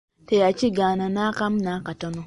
Teyakigaana 0.27 1.05
n'akamu 1.13 1.57
nakatono. 1.65 2.19